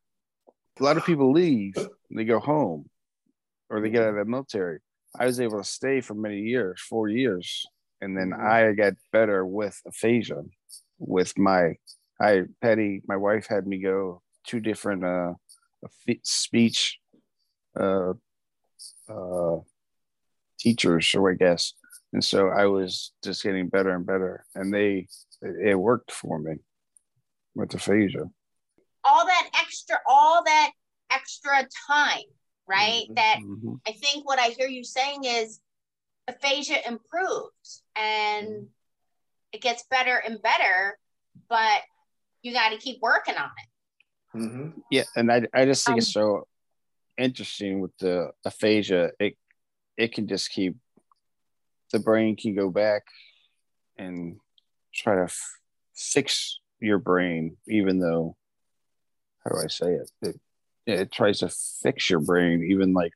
a 0.79 0.83
lot 0.83 0.97
of 0.97 1.05
people 1.05 1.31
leave 1.33 1.75
they 2.11 2.25
go 2.25 2.39
home 2.39 2.89
or 3.69 3.81
they 3.81 3.91
get 3.91 4.03
out 4.03 4.11
of 4.11 4.15
the 4.15 4.25
military. 4.25 4.79
I 5.19 5.27
was 5.27 5.39
able 5.41 5.59
to 5.59 5.65
stay 5.65 6.01
for 6.01 6.15
many 6.15 6.39
years, 6.39 6.81
four 6.81 7.09
years, 7.09 7.67
and 8.01 8.17
then 8.17 8.31
Mhm. 8.31 8.41
I 8.41 8.73
got 8.73 8.95
better 9.13 9.45
with 9.45 9.79
aphasia. 9.85 10.43
With 10.99 11.37
my, 11.37 11.75
I 12.21 12.45
Patty, 12.63 13.03
my 13.07 13.17
wife 13.17 13.47
had 13.47 13.67
me 13.67 13.79
go 13.79 14.23
two 14.45 14.61
different 14.61 15.05
uh, 15.05 15.35
speech 16.23 16.99
uh, 17.79 18.15
uh, 19.09 19.59
teachers, 20.59 21.07
so 21.09 21.27
I 21.27 21.35
guess, 21.35 21.75
and 22.13 22.25
so 22.25 22.49
I 22.49 22.67
was 22.67 23.13
just 23.23 23.43
getting 23.43 23.69
better 23.69 23.91
and 23.91 24.07
better, 24.07 24.45
and 24.55 24.73
they 24.73 25.09
it 25.43 25.79
worked 25.79 26.13
for 26.13 26.39
me 26.39 26.55
with 27.55 27.75
aphasia. 27.75 28.25
all 29.05 29.25
that 29.27 29.51
extra 29.59 29.97
all 30.07 30.45
that 30.45 30.73
extra 31.11 31.67
time 31.87 32.23
right 32.67 33.07
Mhm. 33.09 33.15
that 33.17 33.39
Mhm. 33.41 33.81
i 33.87 33.93
think 33.93 34.27
what 34.27 34.39
i 34.39 34.49
hear 34.51 34.69
you 34.69 34.85
saying 34.85 35.25
is 35.25 35.61
aphasia 36.29 36.87
improves 36.87 37.83
and 37.97 38.69
it 39.53 39.61
gets 39.63 39.85
better 39.85 40.17
and 40.19 40.41
better 40.43 40.99
but 41.49 41.83
you 42.43 42.53
got 42.53 42.69
to 42.71 42.77
keep 42.79 43.01
working 43.01 43.35
on 43.37 43.51
it 43.59 43.69
Mhm. 44.39 44.83
Yeah, 44.93 45.05
and 45.17 45.33
I 45.33 45.49
I 45.53 45.65
just 45.65 45.85
think 45.85 45.95
Um, 45.95 45.99
it's 45.99 46.13
so 46.13 46.47
interesting 47.19 47.81
with 47.81 47.97
the 47.99 48.31
aphasia. 48.45 49.11
It 49.19 49.37
it 49.97 50.13
can 50.15 50.29
just 50.29 50.51
keep 50.53 50.77
the 51.91 51.99
brain 51.99 52.37
can 52.37 52.55
go 52.55 52.71
back 52.71 53.03
and 53.99 54.39
try 54.95 55.17
to 55.17 55.23
f- 55.25 55.59
fix 55.97 56.60
your 56.81 56.99
brain, 56.99 57.57
even 57.69 57.99
though 57.99 58.37
how 59.45 59.51
do 59.53 59.59
I 59.65 59.69
say 59.69 59.93
it? 59.95 60.11
It, 60.23 60.41
it 60.87 61.13
tries 61.13 61.39
to 61.41 61.49
fix 61.83 62.11
your 62.11 62.21
brain, 62.21 62.67
even 62.71 62.93
like 62.93 63.13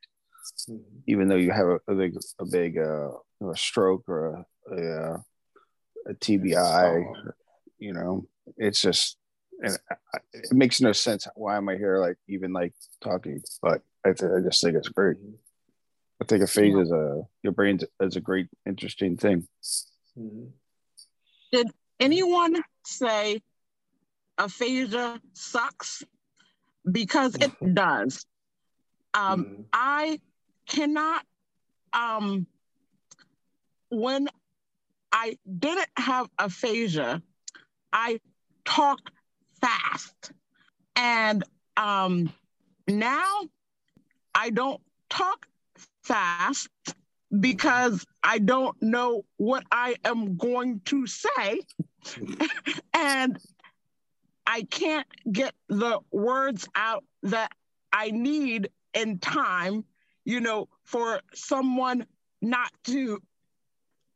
Mhm. 0.69 0.83
even 1.07 1.27
though 1.27 1.35
you 1.35 1.51
have 1.51 1.67
a, 1.67 1.79
a 1.87 1.95
big 1.95 2.15
a 2.39 2.45
big 2.45 2.77
uh, 2.77 3.09
a 3.41 3.55
stroke 3.55 4.07
or 4.07 4.27
a 4.27 4.45
a, 4.71 5.01
uh, 5.13 5.17
a 6.07 6.13
TBI, 6.13 7.03
Oh. 7.05 7.31
you 7.79 7.93
know, 7.93 8.27
it's 8.57 8.81
just 8.81 9.17
and 9.61 9.77
I- 9.89 9.95
I- 10.13 10.19
it 10.33 10.53
makes 10.53 10.81
no 10.81 10.91
sense. 10.91 11.27
Why 11.35 11.57
am 11.57 11.67
I 11.69 11.77
here? 11.77 11.97
Like 11.99 12.17
even 12.27 12.53
like 12.53 12.73
talking, 13.01 13.41
but 13.61 13.81
I, 14.05 14.13
th- 14.13 14.31
I 14.31 14.39
just 14.41 14.61
think 14.61 14.75
it's 14.77 14.89
great. 14.89 15.17
I 16.21 16.25
think 16.25 16.43
aphasia 16.43 16.79
is 16.79 16.91
a 16.91 17.23
your 17.41 17.53
brain 17.53 17.79
is 17.99 18.15
a 18.15 18.21
great, 18.21 18.47
interesting 18.65 19.17
thing. 19.17 19.47
Mhm. 20.17 20.51
anyone 21.99 22.61
say 22.85 23.41
aphasia 24.37 25.21
sucks? 25.33 26.03
Because 26.89 27.35
it 27.41 27.51
does. 27.73 28.25
Um, 29.13 29.45
Mhm. 29.45 29.65
I 29.73 30.19
cannot, 30.67 31.25
um, 31.93 32.47
when 33.89 34.27
I 35.11 35.37
didn't 35.59 35.89
have 35.97 36.29
aphasia, 36.37 37.21
I 37.91 38.19
talked 38.65 39.11
fast. 39.61 40.31
And 40.95 41.43
um, 41.77 42.33
now 42.87 43.43
I 44.33 44.49
don't 44.49 44.81
talk 45.09 45.47
fast 46.03 46.69
because 47.39 48.05
I 48.23 48.39
don't 48.39 48.81
know 48.81 49.25
what 49.37 49.63
I 49.71 49.95
am 50.03 50.37
going 50.37 50.81
to 50.85 51.05
say. 51.07 51.61
and 52.93 53.39
I 54.45 54.63
can't 54.63 55.07
get 55.31 55.53
the 55.69 55.99
words 56.11 56.67
out 56.75 57.03
that 57.23 57.51
I 57.91 58.11
need 58.11 58.69
in 58.93 59.19
time, 59.19 59.85
you 60.23 60.39
know, 60.39 60.69
for 60.83 61.21
someone 61.33 62.05
not 62.41 62.71
to 62.85 63.21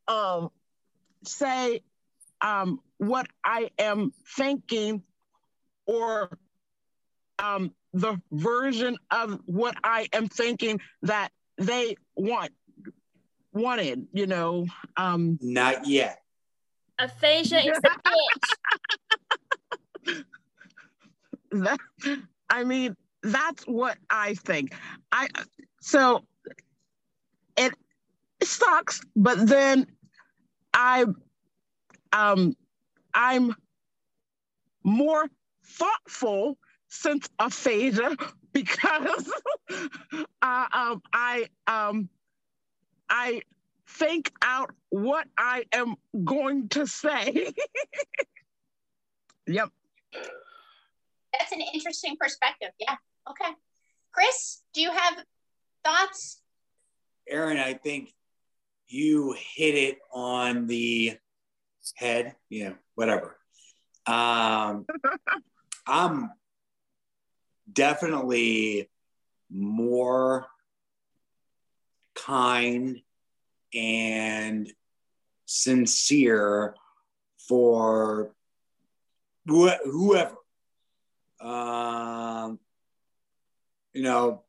um, 0.07 0.49
say 1.23 1.81
um, 2.41 2.79
what 2.97 3.27
I 3.43 3.69
am 3.79 4.13
thinking 4.35 5.03
or 5.85 6.37
um, 7.39 7.73
the 7.93 8.21
version 8.31 8.97
of 9.09 9.39
what 9.45 9.75
I 9.83 10.07
am 10.13 10.27
thinking 10.27 10.79
that 11.01 11.29
they 11.57 11.95
want 12.15 12.51
wanted, 13.51 14.07
you 14.13 14.27
know. 14.27 14.67
Um, 14.95 15.39
Not 15.41 15.87
yet. 15.87 16.21
Aphasia 16.99 17.59
is 17.59 17.77
a 17.77 17.81
bitch. 17.81 18.53
That, 21.51 21.79
I 22.49 22.63
mean, 22.63 22.95
that's 23.23 23.63
what 23.65 23.97
I 24.09 24.35
think. 24.35 24.73
I 25.11 25.27
so 25.81 26.23
it 27.57 27.73
sucks, 28.43 29.01
but 29.15 29.47
then 29.47 29.87
I 30.73 31.05
um 32.13 32.55
I'm 33.13 33.55
more 34.83 35.27
thoughtful 35.65 36.57
since 36.87 37.29
aphasia 37.39 38.15
because 38.53 39.31
uh, 40.41 40.65
um, 40.73 41.01
I 41.13 41.47
um 41.67 42.09
I 43.09 43.41
think 43.87 44.31
out 44.41 44.71
what 44.89 45.27
I 45.37 45.65
am 45.73 45.95
going 46.23 46.69
to 46.69 46.85
say. 46.87 47.53
yep. 49.47 49.69
That's 51.37 51.51
an 51.51 51.61
interesting 51.73 52.15
perspective. 52.19 52.69
Yeah. 52.79 52.95
Okay. 53.29 53.51
Chris, 54.11 54.61
do 54.73 54.81
you 54.81 54.91
have 54.91 55.23
thoughts? 55.83 56.41
Aaron, 57.27 57.57
I 57.57 57.73
think 57.73 58.13
you 58.87 59.35
hit 59.37 59.75
it 59.75 59.99
on 60.11 60.65
the 60.67 61.17
head, 61.95 62.35
you 62.49 62.65
know, 62.69 62.75
whatever. 62.95 63.37
Um, 64.07 64.85
I'm 65.87 66.31
definitely 67.71 68.89
more 69.51 70.47
kind 72.15 73.01
and 73.73 74.71
sincere 75.45 76.75
for 77.47 78.31
wh- 79.47 79.83
whoever. 79.83 80.35
Um, 81.39 82.59
you 83.93 84.03
know, 84.03 84.43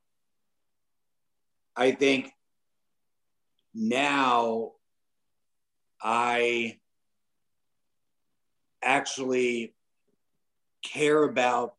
I 1.77 1.93
think 1.93 2.33
now 3.75 4.73
I 6.03 6.79
actually 8.83 9.75
care 10.83 11.23
about 11.23 11.75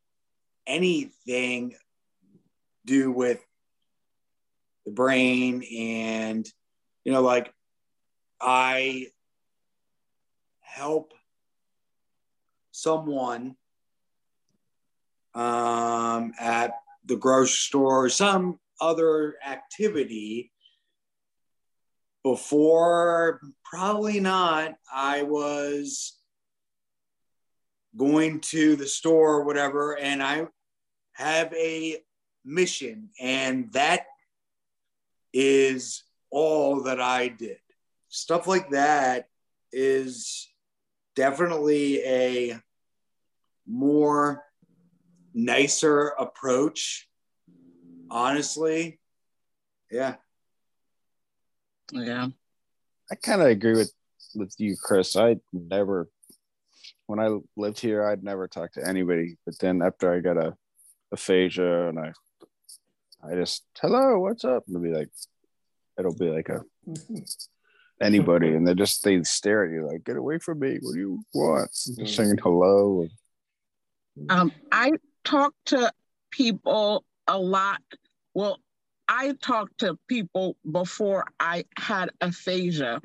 anything 0.68 1.76
do 2.86 3.12
with 3.12 3.44
the 4.86 4.92
brain 4.92 5.64
and 5.78 6.48
you 7.04 7.12
know 7.12 7.22
like 7.22 7.54
i 8.40 9.08
help 10.62 11.14
someone 12.72 13.56
um, 15.34 16.34
at 16.40 16.74
the 17.06 17.16
grocery 17.16 17.56
store 17.56 18.06
or 18.06 18.10
some 18.10 18.60
other 18.80 19.36
activity 19.46 20.52
before 22.24 23.42
probably 23.64 24.20
not. 24.20 24.76
I 24.94 25.24
was 25.24 26.18
going 27.98 28.40
to 28.40 28.76
the 28.76 28.88
store 28.88 29.36
or 29.36 29.44
whatever 29.44 29.98
and 29.98 30.24
i 30.24 30.48
have 31.12 31.54
a 31.54 31.98
mission 32.46 33.10
and 33.20 33.72
that 33.74 34.06
is 35.34 36.04
all 36.30 36.84
that 36.84 37.02
i 37.02 37.28
did. 37.28 37.58
Stuff 38.08 38.48
like 38.48 38.70
that 38.70 39.28
is 39.72 40.50
definitely 41.16 42.02
a 42.04 42.60
more 43.68 44.44
nicer 45.34 46.08
approach 46.20 47.08
honestly 48.10 49.00
yeah 49.90 50.16
Yeah. 51.92 52.28
I 53.12 53.16
kind 53.16 53.42
of 53.42 53.48
agree 53.48 53.74
with 53.76 53.92
with 54.36 54.54
you, 54.58 54.76
Chris. 54.82 55.16
I 55.16 55.38
never, 55.52 56.10
when 57.08 57.20
I 57.20 57.38
lived 57.58 57.80
here, 57.80 58.06
I'd 58.06 58.24
never 58.24 58.48
talk 58.48 58.72
to 58.74 58.88
anybody. 58.88 59.38
But 59.46 59.60
then 59.60 59.82
after 59.82 60.14
I 60.14 60.20
got 60.20 60.38
a 60.38 60.56
aphasia, 61.12 61.90
and 61.90 62.00
I, 62.00 62.14
I 63.24 63.36
just 63.36 63.66
hello, 63.82 64.20
what's 64.20 64.46
up? 64.46 64.64
And 64.68 64.76
it'll 64.76 64.84
be 64.84 64.98
like, 64.98 65.10
it'll 66.00 66.16
be 66.16 66.30
like 66.30 66.50
a 66.50 66.62
anybody, 68.02 68.54
and 68.56 68.66
they 68.66 68.74
just 68.74 69.04
they 69.04 69.22
stare 69.24 69.66
at 69.66 69.72
you 69.72 69.88
like, 69.88 70.04
get 70.04 70.18
away 70.18 70.40
from 70.40 70.60
me. 70.60 70.78
What 70.82 70.94
do 70.94 71.00
you 71.00 71.24
want? 71.34 71.72
Just 71.72 72.16
saying 72.16 72.38
hello. 72.42 73.08
Um, 74.30 74.52
I 74.72 74.92
talk 75.24 75.54
to 75.66 75.92
people 76.32 77.04
a 77.28 77.38
lot. 77.38 77.82
Well, 78.34 78.60
I 79.08 79.34
talked 79.42 79.80
to 79.80 79.98
people 80.08 80.56
before 80.70 81.26
I 81.40 81.66
had 81.78 82.12
aphasia, 82.22 83.02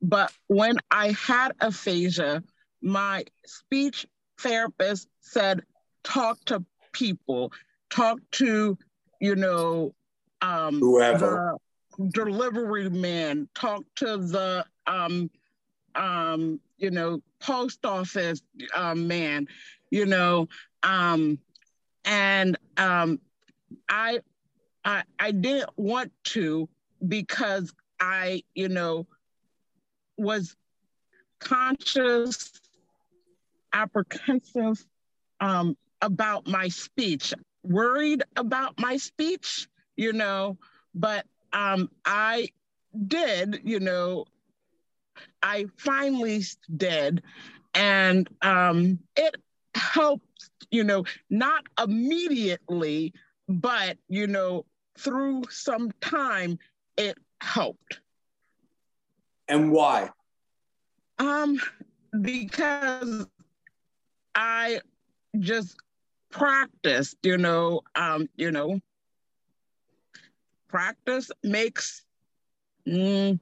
but 0.00 0.32
when 0.46 0.76
I 0.90 1.12
had 1.12 1.52
aphasia, 1.60 2.42
my 2.80 3.24
speech 3.44 4.06
therapist 4.38 5.08
said, 5.20 5.62
talk 6.04 6.38
to 6.46 6.64
people, 6.92 7.52
talk 7.90 8.18
to, 8.32 8.78
you 9.20 9.34
know, 9.36 9.94
um, 10.40 10.80
Whoever. 10.80 11.56
delivery 12.12 12.88
man, 12.88 13.48
talk 13.54 13.84
to 13.96 14.16
the, 14.16 14.64
um, 14.86 15.30
um, 15.94 16.60
you 16.78 16.90
know, 16.90 17.20
post 17.40 17.84
office 17.84 18.40
um, 18.74 19.06
man, 19.06 19.46
you 19.90 20.06
know, 20.06 20.48
um, 20.82 21.38
and 22.04 22.56
um, 22.76 23.20
I, 23.88 24.20
I 24.84 25.02
I 25.18 25.30
didn't 25.32 25.70
want 25.76 26.12
to 26.24 26.68
because 27.06 27.72
I, 28.00 28.42
you 28.54 28.68
know, 28.68 29.06
was 30.16 30.56
conscious, 31.38 32.52
apprehensive 33.72 34.84
um, 35.40 35.76
about 36.00 36.46
my 36.46 36.68
speech, 36.68 37.34
worried 37.62 38.22
about 38.36 38.78
my 38.78 38.96
speech, 38.96 39.68
you 39.96 40.12
know, 40.12 40.58
but 40.94 41.26
um, 41.52 41.90
I 42.04 42.48
did, 43.06 43.60
you 43.64 43.80
know, 43.80 44.24
I 45.42 45.66
finally 45.76 46.42
did. 46.74 47.22
And 47.74 48.28
um, 48.42 48.98
it 49.16 49.36
helped, 49.74 50.26
you 50.70 50.84
know, 50.84 51.04
not 51.28 51.64
immediately, 51.82 53.12
but, 53.48 53.98
you 54.08 54.26
know, 54.26 54.66
through 54.98 55.42
some 55.50 55.90
time, 56.00 56.58
it 56.96 57.18
helped. 57.40 58.00
and 59.48 59.70
why 59.72 60.10
Um, 61.18 61.60
because 62.20 63.26
I 64.34 64.80
just 65.38 65.76
practiced, 66.30 67.16
you 67.22 67.36
know, 67.38 67.80
um, 67.94 68.28
you 68.36 68.50
know, 68.50 68.80
practice 70.68 71.30
makes 71.42 72.04
mm, 72.86 73.38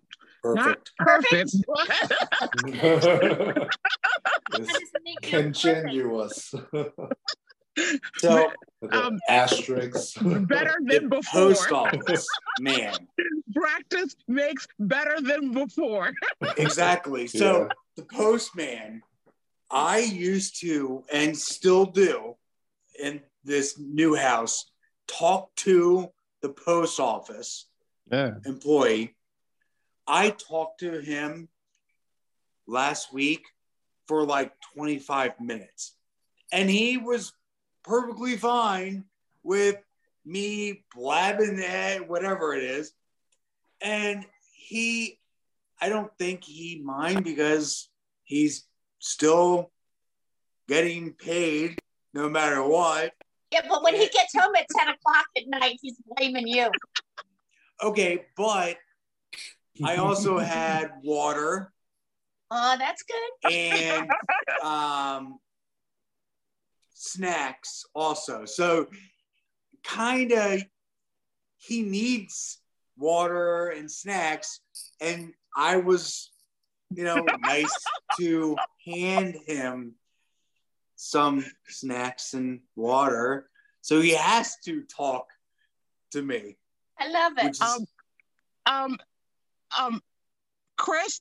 not 0.54 0.78
Perfect. 0.98 1.54
perfect. 1.56 1.56
it's 4.52 4.92
continuous. 5.22 6.54
so 8.16 8.50
um, 8.90 9.18
asterisks. 9.28 10.14
better 10.20 10.76
than 10.84 11.08
before. 11.08 11.22
post 11.32 11.70
office 11.72 12.26
man 12.60 12.94
practice 13.54 14.16
makes 14.26 14.66
better 14.78 15.20
than 15.20 15.52
before. 15.52 16.12
exactly 16.56 17.26
so 17.26 17.62
Yeah. 17.62 17.68
the 17.96 18.02
postman 18.04 19.02
i 19.70 19.98
used 19.98 20.60
to 20.60 21.04
and 21.12 21.36
still 21.36 21.86
do 21.86 22.34
in 23.00 23.20
this 23.44 23.78
new 23.78 24.14
house 24.16 24.70
talk 25.06 25.54
to 25.56 26.08
the 26.42 26.48
post 26.50 26.98
office 27.00 27.66
Yeah. 28.10 28.34
employee 28.46 29.14
I 30.10 30.30
talked 30.30 30.80
to 30.80 31.00
him 31.00 31.50
last 32.66 33.12
week 33.12 33.42
for 34.08 34.24
like 34.24 34.52
25 34.74 35.40
minutes, 35.40 35.94
and 36.50 36.68
he 36.68 36.96
was 36.96 37.32
perfectly 37.84 38.36
fine 38.36 39.04
with 39.42 39.76
me 40.24 40.84
blabbing 40.94 41.58
it, 41.58 42.08
whatever 42.08 42.54
it 42.54 42.64
is. 42.64 42.92
And 43.80 44.26
he, 44.52 45.20
I 45.80 45.88
don't 45.88 46.10
think 46.18 46.44
he 46.44 46.82
mind 46.84 47.24
because 47.24 47.88
he's 48.24 48.66
still 48.98 49.70
getting 50.68 51.12
paid 51.12 51.78
no 52.12 52.28
matter 52.28 52.62
what. 52.62 53.12
Yeah, 53.50 53.62
but 53.68 53.82
when 53.82 53.94
he 53.94 54.08
gets 54.08 54.36
home 54.36 54.54
at 54.56 54.66
10 54.76 54.88
o'clock 54.88 55.26
at 55.36 55.44
night, 55.46 55.78
he's 55.80 55.96
blaming 56.06 56.46
you. 56.46 56.68
Okay, 57.82 58.26
but 58.36 58.76
I 59.84 59.96
also 59.96 60.38
had 60.38 60.90
water 61.02 61.72
Oh, 62.50 62.76
that's 62.78 63.02
good. 63.02 63.52
and 63.52 64.10
um, 64.64 65.38
snacks 66.94 67.84
also. 67.94 68.44
So 68.44 68.86
kind 69.84 70.32
of 70.32 70.62
he 71.58 71.82
needs 71.82 72.60
water 72.96 73.68
and 73.68 73.90
snacks, 73.90 74.60
and 75.00 75.32
I 75.56 75.76
was, 75.76 76.30
you 76.90 77.04
know, 77.04 77.24
nice 77.40 77.74
to 78.18 78.56
hand 78.86 79.36
him 79.46 79.94
some 80.96 81.44
snacks 81.68 82.34
and 82.34 82.60
water. 82.76 83.48
So 83.82 84.00
he 84.00 84.14
has 84.14 84.56
to 84.64 84.82
talk 84.82 85.26
to 86.12 86.22
me. 86.22 86.56
I 86.98 87.08
love 87.08 87.32
it. 87.38 87.60
Um, 87.62 87.86
um, 88.66 88.98
um, 89.78 90.02
Chris, 90.76 91.20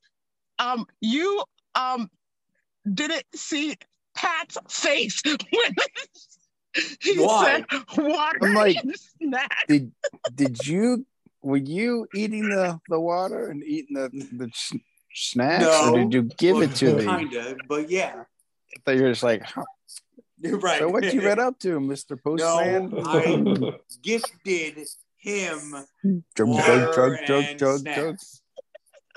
um, 0.60 0.86
you 1.02 1.44
um 1.76 2.10
didn't 2.92 3.26
see 3.36 3.76
Pat's 4.16 4.58
face 4.70 5.22
when 5.26 5.38
he 7.02 7.18
Why? 7.24 7.64
said 7.70 7.84
water 7.98 8.40
I'm 8.42 8.54
like, 8.54 8.78
and 8.78 8.96
snacks. 9.22 9.64
Did 9.68 9.92
did 10.34 10.66
you 10.66 11.06
were 11.42 11.58
you 11.58 12.08
eating 12.14 12.50
the 12.50 12.80
the 12.90 13.00
water 13.00 13.50
and 13.50 13.64
eating 13.64 13.96
the 13.96 14.10
the 14.38 14.46
s- 14.46 14.74
snacks, 15.14 15.64
No, 15.66 15.92
or 15.92 16.00
did 16.00 16.14
you 16.14 16.24
give 16.38 16.62
it 16.62 16.76
to 16.76 16.96
me? 16.96 17.06
Kinda, 17.06 17.58
but 17.68 17.90
yeah. 17.90 18.24
thought 18.86 18.96
you 18.96 19.04
were 19.04 19.10
just 19.10 19.24
like, 19.24 19.44
huh. 19.44 19.64
You're 20.40 20.60
right. 20.60 20.78
so 20.78 20.90
what 20.90 21.12
you 21.12 21.22
read 21.22 21.40
up 21.40 21.58
to, 21.60 21.80
Mister 21.80 22.16
Postman? 22.24 22.90
No, 22.92 23.04
I 23.04 23.80
gifted 24.04 24.88
him 25.18 25.76
drug, 26.36 26.48
water 26.50 26.92
drug, 26.94 26.94
drug, 26.94 27.26
drug, 27.26 27.44
and 27.46 27.60
drug, 27.60 27.80
snacks. 27.80 28.42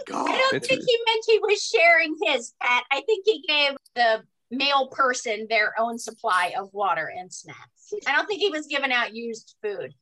Drug. 0.06 0.26
God, 0.26 0.34
I 0.34 0.38
don't 0.38 0.54
It's- 0.54 0.68
think 0.68 0.82
he 0.86 0.98
meant 1.06 1.24
he 1.26 1.38
was 1.40 1.62
sharing 1.64 2.16
his, 2.22 2.54
Pat. 2.60 2.84
I 2.90 3.00
think 3.02 3.24
he 3.26 3.42
gave 3.46 3.76
the 3.94 4.22
male 4.50 4.88
person 4.88 5.46
their 5.48 5.78
own 5.78 5.98
supply 5.98 6.54
of 6.58 6.72
water 6.72 7.06
and 7.14 7.32
snacks. 7.32 7.92
I 8.06 8.12
don't 8.12 8.26
think 8.26 8.40
he 8.40 8.50
was 8.50 8.66
giving 8.66 8.92
out 8.92 9.14
used 9.14 9.54
food. 9.62 9.94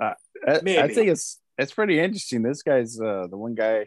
I, 0.00 0.14
I 0.46 0.58
think 0.88 1.08
it's 1.08 1.40
it's 1.58 1.72
pretty 1.72 1.98
interesting. 1.98 2.42
This 2.42 2.62
guy's 2.62 3.00
uh, 3.00 3.26
the 3.28 3.36
one 3.36 3.54
guy. 3.54 3.86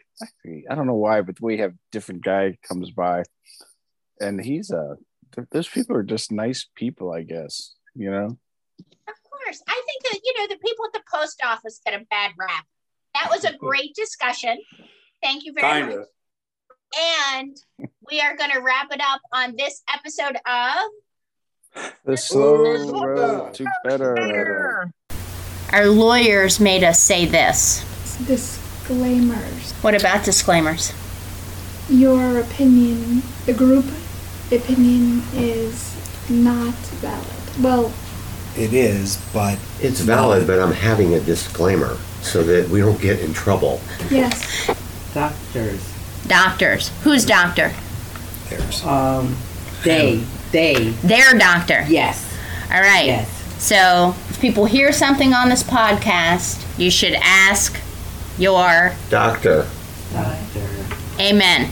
I 0.69 0.75
don't 0.75 0.87
know 0.87 0.95
why, 0.95 1.21
but 1.21 1.39
we 1.41 1.57
have 1.59 1.73
different 1.91 2.23
guy 2.23 2.57
comes 2.67 2.91
by, 2.91 3.23
and 4.19 4.43
he's 4.43 4.71
uh, 4.71 4.95
th- 5.33 5.47
those 5.51 5.67
people 5.67 5.95
are 5.95 6.03
just 6.03 6.31
nice 6.31 6.67
people, 6.75 7.11
I 7.13 7.23
guess. 7.23 7.73
You 7.95 8.11
know, 8.11 8.25
Of 8.27 9.15
course. 9.29 9.61
I 9.67 9.81
think 9.87 10.03
that, 10.11 10.19
you 10.23 10.33
know, 10.37 10.47
the 10.47 10.57
people 10.59 10.85
at 10.85 10.93
the 10.93 11.03
post 11.13 11.41
office 11.45 11.79
get 11.85 11.93
a 11.99 12.05
bad 12.09 12.31
rap. 12.37 12.65
That 13.13 13.29
was 13.31 13.45
a 13.45 13.55
great 13.57 13.95
discussion. 13.95 14.57
Thank 15.25 15.43
you 15.43 15.53
very 15.53 15.61
kind 15.63 15.87
much. 15.87 16.07
And 17.01 17.57
we 18.11 18.21
are 18.21 18.37
going 18.37 18.51
to 18.51 18.59
wrap 18.59 18.91
it 18.91 19.01
up 19.01 19.21
on 19.33 19.55
this 19.57 19.81
episode 19.91 20.37
of 20.45 21.89
the 22.05 22.15
slow 22.15 22.53
road 23.03 23.51
to 23.55 23.65
better. 23.83 24.91
Our 25.73 25.87
lawyers 25.87 26.59
made 26.59 26.83
us 26.83 27.01
say 27.01 27.25
this. 27.25 27.83
Disclaimers. 28.27 29.71
What 29.81 29.99
about 29.99 30.23
disclaimers? 30.23 30.93
Your 31.89 32.39
opinion, 32.41 33.23
the 33.47 33.53
group 33.53 33.85
opinion, 34.51 35.23
is 35.33 35.95
not 36.29 36.75
valid. 37.01 37.63
Well, 37.63 37.91
It 38.55 38.75
is, 38.75 39.17
but 39.33 39.57
It's 39.81 40.01
valid, 40.01 40.45
but 40.45 40.59
I'm 40.59 40.71
having 40.71 41.15
a 41.15 41.19
disclaimer 41.19 41.97
so 42.21 42.43
that 42.43 42.69
we 42.69 42.79
don't 42.79 43.01
get 43.01 43.21
in 43.21 43.33
trouble. 43.33 43.81
yes. 44.11 44.69
Doctors. 45.15 45.93
Doctors. 46.27 46.91
Who's 47.03 47.25
doctor? 47.25 47.71
there's 48.49 48.83
Um, 48.83 49.37
they. 49.85 50.25
They. 50.51 50.89
Their 51.03 51.33
doctor. 51.39 51.85
Yes. 51.87 52.37
All 52.69 52.81
right. 52.81 53.05
Yes. 53.05 53.29
So 53.63 54.13
if 54.29 54.41
people 54.41 54.65
hear 54.65 54.91
something 54.91 55.33
on 55.33 55.47
this 55.47 55.63
podcast, 55.63 56.61
you 56.77 56.91
should 56.91 57.13
ask 57.13 57.79
your 58.37 58.93
Doctor. 59.09 59.65
Doctor. 60.11 60.67
amen. 61.17 61.71